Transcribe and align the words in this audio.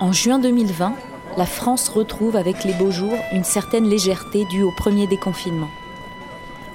En 0.00 0.12
juin 0.12 0.38
2020, 0.38 0.94
la 1.36 1.44
France 1.44 1.90
retrouve 1.90 2.34
avec 2.34 2.64
les 2.64 2.72
beaux 2.72 2.90
jours 2.90 3.18
une 3.34 3.44
certaine 3.44 3.86
légèreté 3.86 4.46
due 4.46 4.62
au 4.62 4.72
premier 4.72 5.06
déconfinement. 5.06 5.68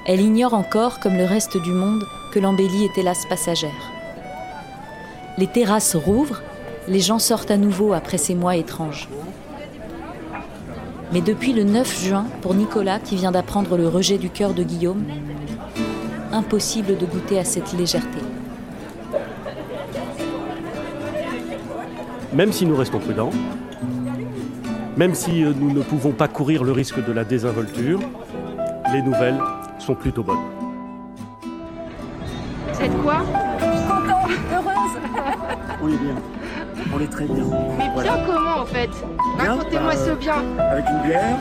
Elle 0.05 0.21
ignore 0.21 0.53
encore, 0.53 0.99
comme 0.99 1.17
le 1.17 1.25
reste 1.25 1.57
du 1.57 1.71
monde, 1.71 2.03
que 2.31 2.37
l'embellie 2.37 2.85
est 2.85 2.99
hélas 2.99 3.25
passagère. 3.25 3.91
Les 5.39 5.47
terrasses 5.47 5.95
rouvrent, 5.95 6.43
les 6.87 6.99
gens 6.99 7.17
sortent 7.17 7.49
à 7.49 7.57
nouveau 7.57 7.93
après 7.93 8.19
ces 8.19 8.35
mois 8.35 8.57
étranges. 8.57 9.09
Mais 11.11 11.21
depuis 11.21 11.53
le 11.53 11.63
9 11.63 12.03
juin, 12.03 12.27
pour 12.43 12.53
Nicolas 12.53 12.99
qui 12.99 13.15
vient 13.15 13.31
d'apprendre 13.31 13.75
le 13.75 13.87
rejet 13.87 14.19
du 14.19 14.29
cœur 14.29 14.53
de 14.53 14.61
Guillaume, 14.61 15.03
impossible 16.31 16.95
de 16.95 17.07
goûter 17.07 17.39
à 17.39 17.43
cette 17.43 17.73
légèreté. 17.73 18.19
Même 22.35 22.51
si 22.51 22.65
nous 22.65 22.75
restons 22.75 22.99
prudents, 22.99 23.29
même 24.97 25.15
si 25.15 25.43
euh, 25.43 25.53
nous 25.57 25.71
ne 25.71 25.81
pouvons 25.81 26.11
pas 26.11 26.27
courir 26.27 26.63
le 26.63 26.71
risque 26.73 27.03
de 27.05 27.11
la 27.13 27.23
désinvolture, 27.23 27.99
les 28.93 29.01
nouvelles 29.01 29.39
sont 29.79 29.95
plutôt 29.95 30.23
bonnes. 30.23 30.43
C'est 32.73 32.89
quoi? 33.01 33.19
Content, 33.87 34.27
heureuse. 34.53 34.99
On 35.81 35.87
est 35.87 35.97
bien. 35.97 36.15
On 36.93 36.99
est 36.99 37.07
très 37.07 37.25
bien. 37.25 37.43
Mais 37.77 38.03
bien 38.03 38.17
comment 38.25 38.61
en 38.61 38.65
fait? 38.65 38.89
Racontez-moi 39.37 39.91
Bien, 39.93 40.05
ce 40.05 40.11
bien. 40.15 40.43
Avec 40.59 40.85
une 40.89 41.07
bière. 41.07 41.37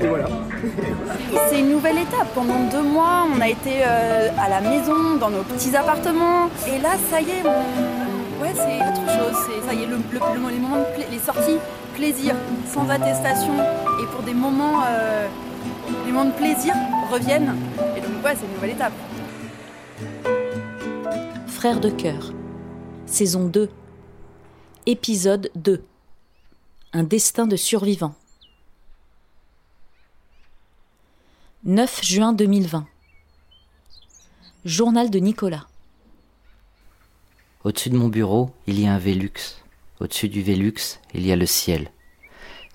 Et 0.00 0.06
voilà. 0.06 0.26
C'est 1.48 1.60
une 1.60 1.70
nouvelle 1.70 1.98
étape. 1.98 2.28
Pendant 2.34 2.58
deux 2.70 2.82
mois, 2.82 3.26
on 3.36 3.40
a 3.40 3.48
été 3.48 3.78
euh, 3.86 4.28
à 4.38 4.48
la 4.48 4.60
maison, 4.60 5.16
dans 5.20 5.30
nos 5.30 5.42
petits 5.42 5.74
appartements. 5.76 6.48
Et 6.66 6.80
là, 6.80 6.90
ça 7.10 7.20
y 7.20 7.30
est, 7.30 7.42
on- 7.44 7.99
ouais, 8.40 8.52
c'est 8.54 8.78
autre 8.80 9.06
chose. 9.12 9.36
C'est 9.46 9.66
ça 9.66 9.74
y 9.74 9.82
est, 9.82 9.86
le, 9.86 9.96
le- 9.96 10.42
le- 10.42 10.50
les 10.50 10.58
moments, 10.58 10.84
les 11.10 11.18
sorties 11.18 11.58
plaisir, 11.94 12.34
sans 12.72 12.88
attestation, 12.88 13.54
et 14.02 14.06
pour 14.14 14.22
des 14.22 14.32
moments, 14.32 14.82
euh, 14.86 15.28
des 16.06 16.12
moments 16.12 16.30
de 16.30 16.34
plaisir 16.36 16.74
reviennent. 17.10 17.54
Et 17.96 18.00
donc 18.00 18.24
ouais, 18.24 18.34
c'est 18.36 18.46
une 18.46 18.54
nouvelle 18.54 18.70
étape. 18.70 18.92
Frères 21.46 21.80
de 21.80 21.90
cœur. 21.90 22.32
Saison 23.06 23.46
2. 23.48 23.68
Épisode 24.86 25.50
2. 25.56 25.84
Un 26.92 27.02
destin 27.02 27.46
de 27.46 27.56
survivant. 27.56 28.14
9 31.64 32.00
juin 32.02 32.32
2020. 32.32 32.86
Journal 34.64 35.10
de 35.10 35.18
Nicolas. 35.18 35.66
Au-dessus 37.62 37.90
de 37.90 37.96
mon 37.96 38.08
bureau, 38.08 38.50
il 38.66 38.80
y 38.80 38.86
a 38.86 38.94
un 38.94 38.98
Vélux. 38.98 39.62
Au-dessus 40.00 40.30
du 40.30 40.40
Vélux, 40.40 40.98
il 41.12 41.26
y 41.26 41.32
a 41.32 41.36
le 41.36 41.44
ciel. 41.44 41.90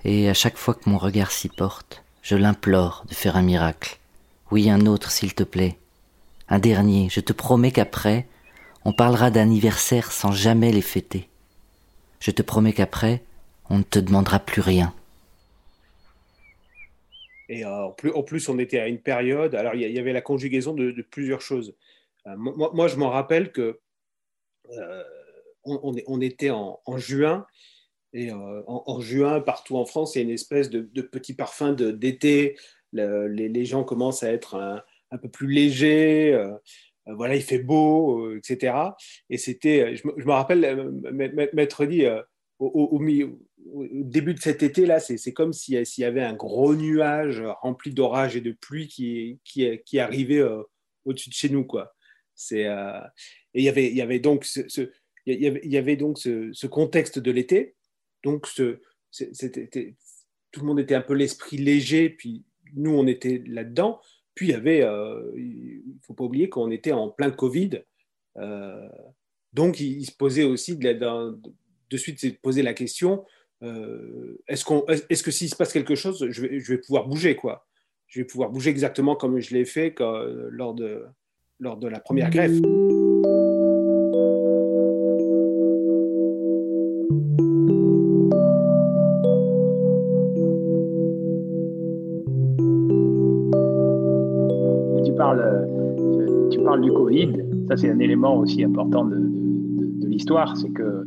Et 0.04 0.28
à 0.28 0.34
chaque 0.34 0.56
fois 0.56 0.74
que 0.74 0.88
mon 0.88 0.96
regard 0.96 1.32
s'y 1.32 1.48
porte, 1.48 2.04
je 2.22 2.36
l'implore 2.36 3.04
de 3.08 3.14
faire 3.14 3.36
un 3.36 3.42
miracle. 3.42 3.98
Oui, 4.52 4.70
un 4.70 4.86
autre, 4.86 5.10
s'il 5.10 5.34
te 5.34 5.42
plaît. 5.42 5.76
Un 6.48 6.60
dernier, 6.60 7.08
je 7.10 7.18
te 7.18 7.32
promets 7.32 7.72
qu'après, 7.72 8.28
on 8.84 8.92
parlera 8.92 9.32
d'anniversaire 9.32 10.12
sans 10.12 10.30
jamais 10.30 10.70
les 10.70 10.82
fêter. 10.82 11.28
Je 12.20 12.30
te 12.30 12.42
promets 12.42 12.72
qu'après, 12.72 13.24
on 13.68 13.78
ne 13.78 13.82
te 13.82 13.98
demandera 13.98 14.38
plus 14.38 14.60
rien. 14.60 14.94
Et 17.48 17.64
euh, 17.64 17.88
en, 18.14 18.22
plus, 18.22 18.48
on 18.48 18.60
était 18.60 18.78
à 18.78 18.86
une 18.86 19.00
période. 19.00 19.56
Alors, 19.56 19.74
il 19.74 19.80
y, 19.80 19.98
avait 19.98 20.12
la 20.12 20.20
conjugaison 20.20 20.74
de, 20.74 20.92
plusieurs 21.10 21.40
choses. 21.40 21.74
Euh, 22.28 22.36
moi, 22.36 22.86
je 22.86 22.94
m'en 22.94 23.10
rappelle 23.10 23.50
que 23.50 23.80
on, 25.64 25.94
on 26.06 26.20
était 26.20 26.50
en, 26.50 26.80
juin. 26.96 27.46
Et 28.12 28.30
euh, 28.30 28.62
en, 28.66 29.00
juin, 29.00 29.40
partout 29.40 29.76
en 29.76 29.84
France, 29.84 30.14
il 30.14 30.18
y 30.18 30.20
a 30.22 30.24
une 30.24 30.30
espèce 30.30 30.70
de, 30.70 31.02
petit 31.02 31.34
parfum 31.34 31.72
d'été. 31.72 32.56
Le- 32.92 33.28
les, 33.28 33.64
gens 33.64 33.84
commencent 33.84 34.22
à 34.22 34.32
être 34.32 34.54
un, 35.10 35.18
peu 35.18 35.28
plus 35.28 35.48
légers. 35.48 36.32
euh, 36.32 36.52
euh, 37.08 37.14
voilà, 37.14 37.36
il 37.36 37.42
fait 37.42 37.58
beau, 37.58 38.26
euh, 38.26 38.38
etc. 38.38 38.74
Et 39.30 39.38
c'était, 39.38 39.96
je, 39.96 40.06
me- 40.06 40.32
rappelle, 40.32 40.64
euh, 40.64 40.90
m'être 41.52 41.84
dit, 41.86 42.04
euh, 42.04 42.22
au, 42.58 43.00
début 43.92 44.34
de 44.34 44.40
cet 44.40 44.62
été-là, 44.62 45.00
c'est 45.00 45.32
comme 45.32 45.52
s'il 45.52 45.84
y 45.98 46.04
avait 46.04 46.22
un 46.22 46.34
gros 46.34 46.74
nuage 46.74 47.42
rempli 47.60 47.92
d'orage 47.92 48.36
et 48.36 48.40
de 48.40 48.52
pluie 48.52 48.88
qui, 48.88 49.98
arrivait 49.98 50.38
euh, 50.38 50.62
au-dessus 51.04 51.28
de 51.28 51.34
chez 51.34 51.48
nous. 51.48 51.64
Quoi. 51.64 51.94
C'est, 52.34 52.66
euh, 52.66 53.00
et 53.56 53.60
il 53.60 53.96
y 53.96 54.02
avait, 54.02 54.18
donc, 54.18 54.44
ce, 54.44 54.90
contexte 56.66 57.18
de 57.18 57.30
l'été. 57.30 57.74
Donc, 58.22 58.46
tout 58.52 58.76
le 60.60 60.66
monde 60.66 60.78
était 60.78 60.94
un 60.94 61.00
peu 61.00 61.14
l'esprit 61.14 61.56
léger, 61.56 62.10
puis 62.10 62.44
nous, 62.74 62.90
on 62.90 63.06
était 63.06 63.42
là-dedans. 63.46 63.98
Puis 64.34 64.48
il 64.48 64.54
avait, 64.54 64.82
euh, 64.82 65.32
ne 65.34 65.98
faut 66.02 66.12
pas 66.12 66.24
oublier 66.24 66.50
qu'on 66.50 66.70
était 66.70 66.92
en 66.92 67.08
plein 67.08 67.30
Covid. 67.30 67.82
Euh, 68.36 68.88
donc, 69.54 69.80
il, 69.80 70.04
se 70.04 70.14
posait 70.14 70.44
aussi 70.44 70.76
de, 70.76 71.96
suite 71.96 72.38
la 72.44 72.74
question 72.74 73.24
euh, 73.62 74.36
est-ce, 74.48 74.66
qu'on, 74.66 74.84
est-ce 75.08 75.22
que 75.22 75.30
s'il 75.30 75.48
se 75.48 75.56
passe 75.56 75.72
quelque 75.72 75.94
chose, 75.94 76.26
je 76.28 76.42
vais, 76.42 76.78
pouvoir 76.78 77.08
bouger 77.08 77.36
quoi 77.36 77.66
Je 78.06 78.20
vais 78.20 78.26
pouvoir 78.26 78.50
bouger 78.50 78.68
exactement 78.68 79.16
comme 79.16 79.40
je 79.40 79.54
l'ai 79.54 79.64
fait 79.64 79.94
lors 79.98 80.74
de 80.74 81.08
la 81.58 82.00
première 82.00 82.28
greffe. 82.28 82.60
Parles 96.66 96.82
du 96.82 96.92
Covid. 96.92 97.32
Ça, 97.68 97.76
c'est 97.76 97.90
un 97.90 97.98
élément 97.98 98.36
aussi 98.36 98.62
important 98.64 99.04
de, 99.04 99.16
de- 99.16 100.00
de 100.02 100.06
l'histoire. 100.06 100.56
C'est 100.56 100.70
que 100.70 101.04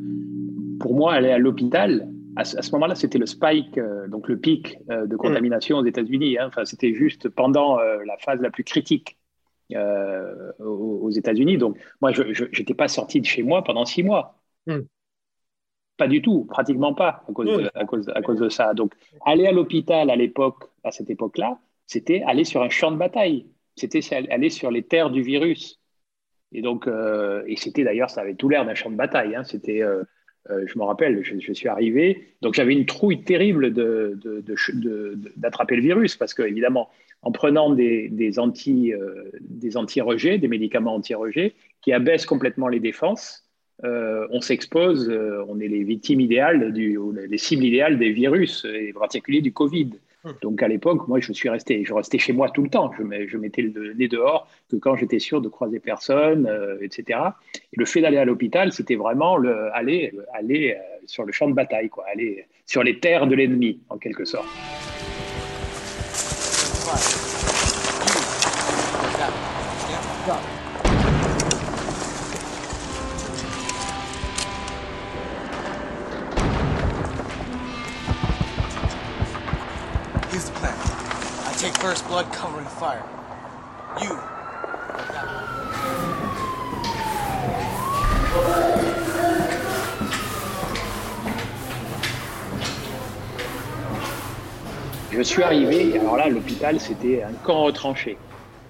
pour 0.80 0.96
moi, 0.96 1.14
aller 1.14 1.30
à 1.32 1.38
l'hôpital, 1.38 2.08
à 2.36 2.44
ce, 2.46 2.72
moment-là, 2.72 2.96
c'était 2.96 3.18
le 3.18 3.26
spike, 3.26 3.78
euh, 3.78 4.08
donc 4.08 4.28
le 4.30 4.38
pic 4.38 4.78
euh, 4.90 5.06
de 5.06 5.16
contamination 5.18 5.78
aux 5.78 5.86
États-Unis. 5.86 6.38
hein. 6.38 6.46
Enfin, 6.48 6.64
c'était 6.66 6.94
juste 6.94 7.28
pendant 7.30 7.80
euh, 7.80 7.98
la 8.06 8.18
phase 8.18 8.40
la 8.42 8.50
plus 8.50 8.64
critique 8.64 9.18
aux, 10.60 11.00
aux 11.04 11.10
États-Unis. 11.12 11.58
Donc, 11.58 11.78
moi, 12.02 12.12
je 12.12 12.24
n'étais 12.58 12.74
pas 12.74 12.88
sorti 12.88 13.20
de 13.22 13.26
chez 13.26 13.44
moi 13.44 13.64
pendant 13.64 13.86
six 13.86 14.04
mois. 14.04 14.36
Mm. 14.68 14.80
Pas 15.98 16.08
du 16.08 16.22
tout, 16.22 16.46
pratiquement 16.46 16.94
pas 16.94 17.24
à 17.28 17.32
cause, 17.34 17.48
de, 17.64 17.70
à 17.76 17.86
cause, 17.86 18.10
à 18.16 18.22
cause 18.22 18.40
de 18.40 18.50
ça. 18.50 18.74
Donc, 18.74 18.94
aller 19.26 19.46
à 19.46 19.52
l'hôpital 19.52 20.10
à 20.10 20.16
l'époque, 20.16 20.64
à 20.84 20.92
cette 20.92 21.10
époque-là, 21.10 21.60
c'était 21.88 22.22
aller 22.24 22.46
sur 22.46 22.62
un 22.64 22.70
champ 22.70 22.92
de 22.92 22.98
bataille. 22.98 23.46
C'était 23.80 24.02
aller 24.30 24.50
sur 24.50 24.72
les 24.72 24.84
terres 24.84 25.10
du 25.10 25.22
virus. 25.22 25.80
Et 26.52 26.62
donc, 26.62 26.88
euh, 26.88 27.44
et 27.48 27.56
c'était 27.56 27.84
d'ailleurs, 27.84 28.10
ça 28.10 28.22
avait 28.22 28.36
tout 28.36 28.50
l'air 28.50 28.66
d'un 28.66 28.76
champ 28.76 28.90
de 28.90 28.96
bataille. 28.96 29.36
hein. 29.36 29.44
C'était, 29.44 29.82
euh, 29.84 30.04
euh, 30.50 30.64
je 30.66 30.80
me 30.80 30.84
rappelle, 30.84 31.24
je, 31.24 31.54
suis 31.54 31.68
arrivé, 31.68 32.24
donc 32.42 32.56
j'avais 32.56 32.74
une 32.74 32.86
trouille 32.86 33.24
terrible 33.24 33.72
d'attraper 35.36 35.76
le 35.76 35.82
virus 35.82 36.16
parce 36.16 36.34
que 36.34 36.42
évidemment, 36.44 36.90
en 37.22 37.32
prenant 37.32 37.74
des, 37.74 38.40
anti, 38.40 38.94
des 39.42 39.78
anti-rejets, 39.78 40.38
des 40.38 40.48
médicaments 40.48 40.96
anti-rejets 40.96 41.54
qui 41.82 41.92
abaissent 41.92 42.26
complètement 42.26 42.70
les 42.70 42.80
défenses, 42.80 43.46
on 43.84 44.42
s'expose, 44.42 45.12
on 45.48 45.60
est 45.60 45.68
les 45.68 45.84
victimes 45.84 46.22
idéales, 46.22 46.74
ou 46.98 47.12
les 47.12 47.38
cibles 47.38 47.66
idéales 47.66 48.00
des 48.00 48.12
virus, 48.12 48.66
et 48.66 48.94
en 48.96 49.00
particulier 49.00 49.42
du 49.42 49.52
Covid. 49.52 49.92
Donc 50.42 50.62
à 50.62 50.68
l'époque, 50.68 51.08
moi, 51.08 51.20
je 51.22 51.32
suis 51.32 51.48
resté, 51.50 51.84
je 51.86 51.94
restais 51.94 52.18
chez 52.18 52.34
moi 52.34 52.50
tout 52.50 52.62
le 52.64 52.70
temps. 52.70 52.92
Je, 52.98 53.04
mets- 53.04 53.28
je 53.28 53.38
mettais 53.38 53.62
le 53.62 53.94
nez 53.94 54.08
dehors 54.08 54.48
que 54.70 54.76
quand 54.76 54.96
j'étais 54.98 55.20
sûr 55.20 55.40
de 55.42 55.48
croiser 55.48 55.80
personne, 55.80 56.46
euh, 56.48 56.78
etc. 56.82 57.20
Et 57.54 57.78
le 57.78 57.86
fait 57.86 58.02
d'aller 58.02 58.18
à 58.18 58.26
l'hôpital, 58.26 58.74
c'était 58.74 58.96
vraiment 58.96 59.38
le, 59.38 59.74
aller, 59.74 60.14
aller 60.34 60.76
euh, 60.78 60.82
sur 61.06 61.24
le 61.24 61.32
champ 61.32 61.48
de 61.48 61.54
bataille, 61.54 61.90
quoi, 61.90 62.06
aller 62.12 62.46
sur 62.66 62.84
les 62.84 63.00
terres 63.00 63.28
de 63.28 63.36
l'ennemi, 63.36 63.80
en 63.90 63.98
quelque 63.98 64.26
sorte. 64.26 64.48
Take 81.70 81.82
first 81.82 82.08
blood 82.08 82.32
covering 82.32 82.66
fire. 82.66 83.04
You. 84.02 84.18
Je 95.12 95.22
suis 95.24 95.44
arrivé, 95.44 95.98
alors 96.00 96.18
là, 96.18 96.30
l'hôpital, 96.30 96.80
c'était 96.80 97.24
un 97.24 97.34
camp 97.34 97.64
retranché. 97.64 98.18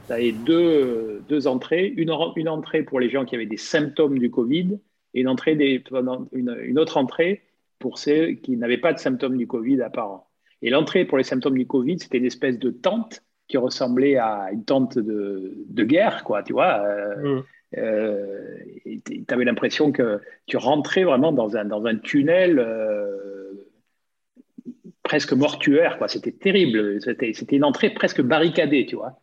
Ça 0.07 0.15
avait 0.15 0.31
deux, 0.31 1.21
deux 1.29 1.47
entrées, 1.47 1.85
une, 1.85 2.09
en- 2.11 2.33
une 2.35 2.49
entrée 2.49 2.81
pour 2.81 2.99
les 2.99 3.09
gens 3.09 3.25
qui 3.25 3.35
avaient 3.35 3.45
des 3.45 3.57
symptômes 3.57 4.17
du 4.17 4.31
Covid 4.31 4.79
et 5.13 5.21
une, 5.21 5.27
entrée 5.27 5.53
une, 5.53 6.57
une 6.63 6.79
autre 6.79 6.97
entrée 6.97 7.43
pour 7.77 7.99
ceux 7.99 8.31
qui 8.31 8.57
n'avaient 8.57 8.79
pas 8.79 8.93
de 8.93 8.99
symptômes 8.99 9.37
du 9.37 9.45
Covid 9.47 9.81
apparents. 9.81 10.28
Et 10.61 10.69
l'entrée 10.69 11.05
pour 11.05 11.17
les 11.17 11.23
symptômes 11.23 11.57
du 11.57 11.67
Covid, 11.67 11.99
c'était 11.99 12.17
une 12.17 12.25
espèce 12.25 12.59
de 12.59 12.69
tente 12.71 13.23
qui 13.47 13.57
ressemblait 13.57 14.17
à 14.17 14.49
une 14.51 14.63
tente 14.65 14.97
de, 14.99 15.53
de 15.67 15.83
guerre, 15.83 16.23
quoi, 16.23 16.43
tu 16.43 16.53
vois. 16.53 16.81
Euh, 16.85 17.15
Mm. 17.15 17.43
euh, 17.77 18.57
tu 19.05 19.25
avais 19.29 19.45
l'impression 19.45 19.91
que 19.91 20.21
tu 20.47 20.57
rentrais 20.57 21.03
vraiment 21.03 21.31
dans 21.31 21.55
un, 21.57 21.65
dans 21.65 21.85
un 21.85 21.95
tunnel 21.97 22.59
euh, 22.59 23.51
presque 25.03 25.33
mortuaire, 25.33 25.97
quoi. 25.97 26.07
C'était 26.07 26.31
terrible. 26.31 27.01
C'était 27.01 27.55
une 27.55 27.63
entrée 27.63 27.89
presque 27.91 28.21
barricadée, 28.21 28.85
tu 28.85 28.95
vois, 28.95 29.21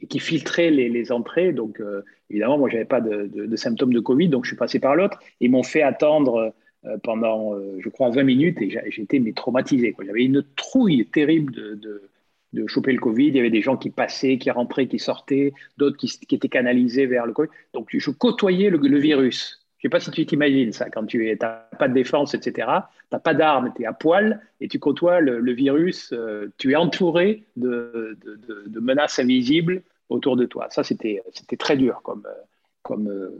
et 0.00 0.06
qui 0.06 0.18
filtrait 0.18 0.70
les, 0.70 0.88
les 0.88 1.12
entrées. 1.12 1.52
Donc, 1.52 1.82
évidemment, 2.30 2.58
moi, 2.58 2.68
j'avais 2.70 2.84
pas 2.84 3.00
de, 3.00 3.26
de- 3.26 3.46
de 3.46 3.56
symptômes 3.56 3.92
de 3.94 4.00
Covid, 4.00 4.28
donc 4.28 4.44
je 4.44 4.50
suis 4.50 4.56
passé 4.56 4.80
par 4.80 4.96
l'autre. 4.96 5.18
Ils 5.40 5.50
m'ont 5.50 5.62
fait 5.62 5.82
attendre 5.82 6.54
pendant, 7.02 7.54
euh, 7.54 7.78
je 7.80 7.88
crois, 7.88 8.10
20 8.10 8.24
minutes 8.24 8.60
et 8.60 8.70
j'étais 8.90 9.18
mais 9.18 9.32
traumatisé. 9.32 9.94
J'avais 10.04 10.24
une 10.24 10.44
trouille 10.56 11.06
terrible 11.06 11.52
de, 11.52 11.74
de, 11.74 12.10
de 12.52 12.66
choper 12.66 12.92
le 12.92 12.98
Covid. 12.98 13.28
Il 13.28 13.36
y 13.36 13.40
avait 13.40 13.50
des 13.50 13.62
gens 13.62 13.76
qui 13.76 13.90
passaient, 13.90 14.38
qui 14.38 14.50
rentraient, 14.50 14.88
qui 14.88 14.98
sortaient, 14.98 15.52
d'autres 15.78 15.96
qui, 15.96 16.34
étaient 16.34 16.48
canalisés 16.48 17.06
vers 17.06 17.26
le 17.26 17.32
Covid. 17.32 17.50
Donc, 17.72 17.88
je 17.92 18.10
côtoyais 18.10 18.70
le, 18.70 18.78
virus. 18.98 19.64
Je 19.78 19.86
ne 19.86 19.90
sais 19.90 19.92
pas 19.92 20.00
si 20.00 20.10
tu 20.10 20.26
t'imagines 20.26 20.72
ça, 20.72 20.90
quand 20.90 21.06
tu 21.06 21.36
n'as 21.40 21.48
pas 21.78 21.88
de 21.88 21.94
défense, 21.94 22.34
etc., 22.34 22.52
tu 22.52 23.06
n'as 23.12 23.20
pas 23.20 23.34
d'armes, 23.34 23.72
tu 23.76 23.82
es 23.82 23.86
à 23.86 23.92
poil 23.92 24.40
et 24.60 24.68
tu 24.68 24.78
côtoies 24.78 25.20
le, 25.20 25.52
virus, 25.52 26.12
euh, 26.12 26.52
tu 26.58 26.72
es 26.72 26.76
entouré 26.76 27.44
de, 27.56 28.18
de- 28.66 28.80
menaces 28.80 29.18
invisibles 29.18 29.82
autour 30.08 30.36
de 30.36 30.46
toi. 30.46 30.66
Ça, 30.70 30.82
c'était 30.82 31.22
très 31.58 31.76
dur 31.76 32.00
comme, 32.02 32.26
euh, 32.26 32.42
comme, 32.82 33.08
euh, 33.08 33.30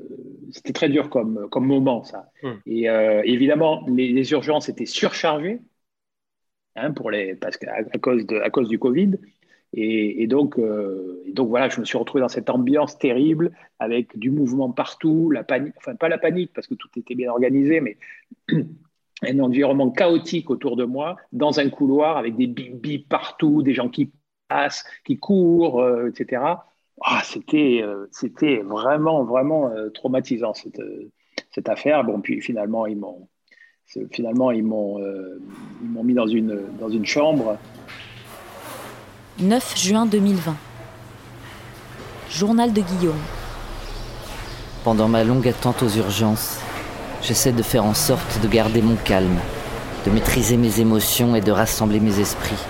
c'était 0.53 0.73
très 0.73 0.89
dur 0.89 1.11
comme, 1.11 1.49
comme 1.51 1.67
moment, 1.67 2.05
ça. 2.05 2.31
Mm. 2.43 2.49
Et 2.67 2.89
euh, 2.89 3.23
évidemment, 3.25 3.85
les, 3.89 4.13
les 4.13 4.33
urgences 4.33 4.69
étaient 4.69 4.87
surchargées 4.87 5.61
hein, 6.77 6.93
pour 6.93 7.11
les, 7.11 7.35
parce 7.35 7.57
qu'à 7.57 7.75
à 7.75 7.99
cause, 7.99 8.27
de, 8.27 8.37
à 8.39 8.51
cause 8.51 8.69
du 8.69 8.79
Covid. 8.79 9.19
Et, 9.75 10.23
et 10.23 10.27
donc, 10.27 10.59
euh, 10.59 11.23
et 11.27 11.33
donc 11.33 11.49
voilà, 11.49 11.69
je 11.71 11.81
me 11.81 11.85
suis 11.87 11.97
retrouvé 11.97 12.21
dans 12.21 12.29
cette 12.29 12.51
ambiance 12.51 12.99
terrible 12.99 13.53
avec 13.79 14.19
du 14.19 14.31
mouvement 14.31 14.71
partout, 14.71 15.31
la 15.31 15.45
panique, 15.45 15.73
enfin 15.79 15.97
pas 15.97 16.11
la 16.11 16.19
panique 16.19 16.53
parce 16.55 16.67
que 16.67 16.75
tout 16.75 16.91
était 16.97 17.15
bien 17.15 17.31
organisé, 17.31 17.81
mais 17.81 17.97
un 19.23 19.39
environnement 19.39 19.91
chaotique 19.91 20.51
autour 20.51 20.77
de 20.77 20.85
moi, 20.85 21.17
dans 21.33 21.59
un 21.59 21.71
couloir 21.71 22.19
avec 22.19 22.37
des 22.37 22.49
bip 22.49 22.83
bip 22.83 23.09
partout, 23.09 23.63
des 23.63 23.73
gens 23.73 23.89
qui 23.89 24.13
passent, 24.47 24.85
qui 25.07 25.19
courent, 25.19 25.83
etc. 26.07 26.43
Ah, 27.05 27.23
c'était, 27.25 27.81
euh, 27.83 28.07
c'était 28.13 28.59
vraiment, 28.59 29.25
vraiment 29.25 29.69
euh, 29.71 29.91
traumatisant 29.91 30.55
cette, 30.55 30.79
euh, 30.79 31.11
cette 31.51 31.69
affaire. 31.69 32.05
Bon, 32.05 32.21
puis 32.21 32.41
finalement, 32.41 32.87
ils 32.87 32.97
m'ont, 32.97 33.29
finalement, 34.11 34.51
ils 34.51 34.65
m'ont, 34.65 35.01
euh, 35.01 35.41
ils 35.83 35.91
m'ont 35.91 36.05
mis 36.05 36.15
dans 36.15 36.27
une, 36.27 36.61
dans 36.79 36.89
une 36.89 37.07
chambre. 37.07 37.59
9 39.41 39.79
juin 39.79 40.07
2020. 40.07 40.57
Journal 42.31 42.73
de 42.73 42.81
Guillaume. 42.81 43.15
Pendant 44.85 45.09
ma 45.09 45.25
longue 45.25 45.49
attente 45.49 45.83
aux 45.83 45.89
urgences, 45.89 46.61
j'essaie 47.21 47.53
de 47.53 47.63
faire 47.63 47.85
en 47.85 47.95
sorte 47.95 48.41
de 48.43 48.49
garder 48.49 48.83
mon 48.83 48.97
calme, 48.97 49.39
de 50.07 50.11
maîtriser 50.11 50.57
mes 50.57 50.81
émotions 50.81 51.37
et 51.37 51.41
de 51.41 51.53
rassembler 51.53 52.01
mes 52.01 52.21
esprits. 52.21 52.65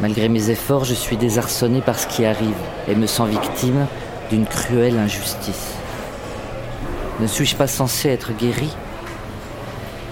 Malgré 0.00 0.28
mes 0.28 0.50
efforts, 0.50 0.84
je 0.84 0.92
suis 0.92 1.16
désarçonné 1.16 1.80
par 1.80 1.98
ce 1.98 2.06
qui 2.06 2.26
arrive 2.26 2.56
et 2.86 2.94
me 2.94 3.06
sens 3.06 3.30
victime 3.30 3.86
d'une 4.28 4.44
cruelle 4.44 4.98
injustice. 4.98 5.72
Ne 7.18 7.26
suis-je 7.26 7.56
pas 7.56 7.66
censé 7.66 8.10
être 8.10 8.32
guéri? 8.36 8.68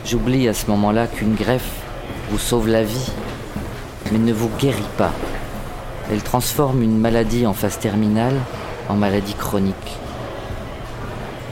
J'oublie 0.06 0.48
à 0.48 0.54
ce 0.54 0.68
moment-là 0.70 1.06
qu'une 1.06 1.34
greffe 1.34 1.70
vous 2.30 2.38
sauve 2.38 2.68
la 2.68 2.82
vie, 2.82 3.10
mais 4.10 4.18
ne 4.18 4.32
vous 4.32 4.50
guérit 4.58 4.82
pas. 4.96 5.12
Elle 6.10 6.22
transforme 6.22 6.82
une 6.82 6.98
maladie 6.98 7.46
en 7.46 7.52
phase 7.52 7.78
terminale 7.78 8.38
en 8.88 8.94
maladie 8.94 9.34
chronique. 9.34 9.98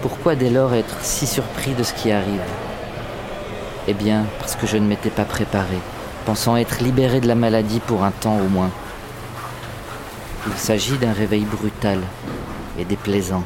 Pourquoi 0.00 0.36
dès 0.36 0.50
lors 0.50 0.72
être 0.72 0.96
si 1.02 1.26
surpris 1.26 1.74
de 1.74 1.82
ce 1.82 1.92
qui 1.92 2.10
arrive? 2.10 2.40
Eh 3.88 3.94
bien, 3.94 4.24
parce 4.38 4.56
que 4.56 4.66
je 4.66 4.78
ne 4.78 4.86
m'étais 4.86 5.10
pas 5.10 5.24
préparé, 5.24 5.78
pensant 6.22 6.56
être 6.56 6.82
libéré 6.82 7.20
de 7.20 7.28
la 7.28 7.34
maladie 7.34 7.80
pour 7.80 8.04
un 8.04 8.10
temps 8.10 8.38
au 8.38 8.48
moins. 8.48 8.70
Il 10.46 10.54
s'agit 10.54 10.98
d'un 10.98 11.12
réveil 11.12 11.44
brutal 11.44 12.00
et 12.78 12.84
déplaisant. 12.84 13.44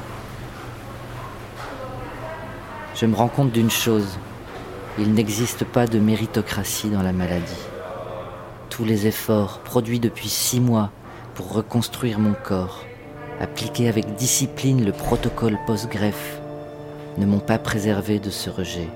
Je 2.94 3.06
me 3.06 3.14
rends 3.14 3.28
compte 3.28 3.52
d'une 3.52 3.70
chose, 3.70 4.18
il 4.98 5.12
n'existe 5.12 5.64
pas 5.64 5.86
de 5.86 5.98
méritocratie 5.98 6.88
dans 6.88 7.02
la 7.02 7.12
maladie. 7.12 7.66
Tous 8.70 8.84
les 8.84 9.06
efforts 9.06 9.58
produits 9.58 10.00
depuis 10.00 10.28
six 10.28 10.60
mois 10.60 10.90
pour 11.34 11.52
reconstruire 11.52 12.18
mon 12.18 12.32
corps, 12.32 12.84
appliquer 13.40 13.88
avec 13.88 14.14
discipline 14.14 14.84
le 14.84 14.92
protocole 14.92 15.58
post-greffe, 15.66 16.40
ne 17.18 17.26
m'ont 17.26 17.40
pas 17.40 17.58
préservé 17.58 18.18
de 18.18 18.30
ce 18.30 18.48
rejet. 18.48 18.88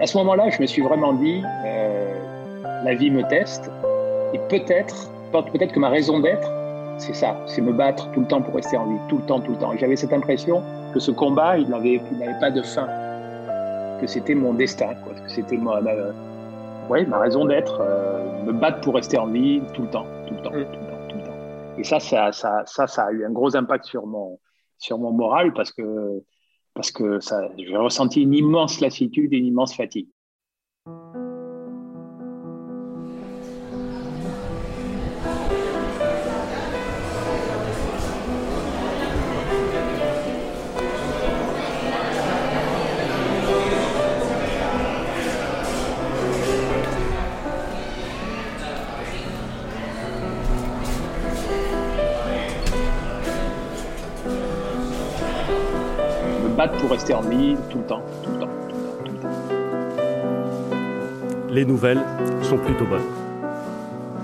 À 0.00 0.06
ce 0.06 0.16
moment-là, 0.18 0.50
je 0.50 0.60
me 0.60 0.66
suis 0.66 0.82
vraiment 0.82 1.12
dit, 1.12 1.42
euh, 1.64 2.14
la 2.84 2.94
vie 2.94 3.10
me 3.10 3.22
teste, 3.28 3.70
et 4.32 4.38
peut-être, 4.48 5.10
peut-être 5.32 5.72
que 5.72 5.78
ma 5.78 5.88
raison 5.88 6.20
d'être, 6.20 6.50
c'est 6.98 7.14
ça, 7.14 7.36
c'est 7.46 7.60
me 7.60 7.72
battre 7.72 8.10
tout 8.12 8.20
le 8.20 8.26
temps 8.26 8.42
pour 8.42 8.54
rester 8.54 8.76
en 8.76 8.86
vie, 8.86 8.98
tout 9.08 9.18
le 9.18 9.24
temps, 9.24 9.40
tout 9.40 9.52
le 9.52 9.58
temps. 9.58 9.72
Et 9.72 9.78
j'avais 9.78 9.96
cette 9.96 10.12
impression 10.12 10.62
que 10.92 11.00
ce 11.00 11.10
combat, 11.10 11.58
il 11.58 11.68
n'avait, 11.68 12.00
pas 12.40 12.50
de 12.50 12.62
fin, 12.62 12.86
que 14.00 14.06
c'était 14.06 14.34
mon 14.34 14.54
destin, 14.54 14.94
quoi, 15.04 15.12
que 15.14 15.30
c'était 15.30 15.56
ma, 15.56 15.80
ma, 15.80 15.92
ouais, 16.88 17.04
ma 17.06 17.18
raison 17.18 17.44
d'être, 17.44 17.80
euh, 17.80 18.42
me 18.44 18.52
battre 18.52 18.80
pour 18.80 18.94
rester 18.94 19.18
en 19.18 19.26
vie 19.26 19.62
tout 19.74 19.82
le 19.82 19.90
temps, 19.90 20.06
tout 20.26 20.34
le 20.34 20.42
temps, 20.42 20.50
tout 20.50 20.56
le 20.56 20.64
temps, 20.64 21.08
tout 21.08 21.16
le 21.16 21.22
temps. 21.22 21.78
Et 21.78 21.84
ça, 21.84 22.00
ça, 22.00 22.32
ça, 22.32 22.62
ça, 22.66 22.86
ça 22.86 23.04
a 23.04 23.12
eu 23.12 23.24
un 23.24 23.30
gros 23.30 23.56
impact 23.56 23.84
sur 23.84 24.06
mon, 24.06 24.38
sur 24.78 24.98
mon 24.98 25.12
moral 25.12 25.52
parce 25.52 25.72
que 25.72 26.22
parce 26.74 26.90
que 26.90 27.20
ça, 27.20 27.48
j'ai 27.56 27.76
ressenti 27.76 28.22
une 28.22 28.34
immense 28.34 28.80
lassitude 28.80 29.32
et 29.32 29.36
une 29.36 29.46
immense 29.46 29.74
fatigue. 29.74 30.08
Battre 56.54 56.74
pour 56.78 56.90
rester 56.90 57.14
en 57.14 57.22
vie 57.22 57.56
tout 57.70 57.78
le 57.78 57.84
temps, 57.84 58.02
tout 58.22 58.30
le 58.30 58.38
temps, 58.38 58.48
tout 58.68 58.76
le 58.76 58.82
temps, 58.82 58.96
tout 59.04 59.12
le 59.12 59.18
temps. 59.18 59.28
Les 61.50 61.64
nouvelles 61.64 62.00
sont 62.42 62.58
plutôt 62.58 62.86
bonnes. 62.86 63.02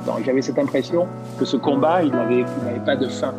Donc, 0.07 0.25
J'avais 0.25 0.43
cette 0.43 0.59
impression 0.59 1.07
que 1.39 1.45
ce 1.45 1.57
combat, 1.57 2.03
il 2.03 2.11
n'avait 2.13 2.41
il 2.41 2.65
n'avait 2.65 2.85
pas 2.85 2.97
de 2.97 3.09
fin. 3.09 3.35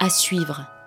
À 0.00 0.10
suivre. 0.10 0.81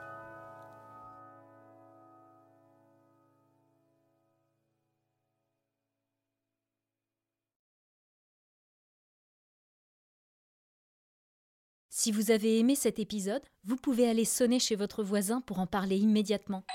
Si 11.98 12.12
vous 12.12 12.30
avez 12.30 12.60
aimé 12.60 12.76
cet 12.76 13.00
épisode, 13.00 13.42
vous 13.64 13.78
pouvez 13.78 14.10
aller 14.10 14.26
sonner 14.26 14.60
chez 14.60 14.76
votre 14.76 15.02
voisin 15.02 15.40
pour 15.40 15.60
en 15.60 15.66
parler 15.66 15.96
immédiatement. 15.96 16.66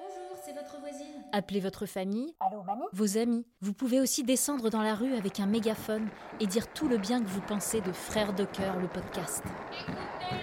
Bonjour, 0.00 0.42
c'est 0.42 0.54
votre 0.54 0.80
voisine. 0.80 1.22
Appelez 1.30 1.60
votre 1.60 1.84
famille, 1.84 2.34
Allô, 2.40 2.62
mamie? 2.62 2.86
Vos 2.94 3.18
amis. 3.18 3.44
Vous 3.60 3.74
pouvez 3.74 4.00
aussi 4.00 4.24
descendre 4.24 4.70
dans 4.70 4.80
la 4.80 4.94
rue 4.94 5.14
avec 5.14 5.40
un 5.40 5.46
mégaphone 5.46 6.08
et 6.40 6.46
dire 6.46 6.72
tout 6.72 6.88
le 6.88 6.96
bien 6.96 7.22
que 7.22 7.28
vous 7.28 7.42
pensez 7.42 7.82
de 7.82 7.92
Frères 7.92 8.32
de 8.32 8.46
cœur, 8.46 8.80
le 8.80 8.88
podcast. 8.88 9.42
Écoutez 9.78 10.36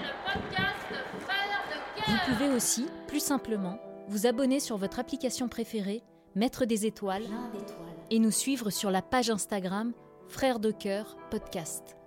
le 2.05 2.11
Vous 2.11 2.19
pouvez 2.27 2.49
aussi, 2.53 2.85
plus 3.07 3.19
simplement, 3.19 3.79
vous 4.09 4.27
abonner 4.27 4.59
sur 4.59 4.77
votre 4.77 4.99
application 4.99 5.47
préférée, 5.47 6.03
mettre 6.35 6.65
des 6.65 6.85
étoiles 6.85 7.25
et 8.11 8.19
nous 8.19 8.29
suivre 8.29 8.69
sur 8.69 8.91
la 8.91 9.01
page 9.01 9.31
Instagram 9.31 9.91
Frères 10.27 10.59
de 10.59 10.69
cœur 10.69 11.17
podcast. 11.31 11.97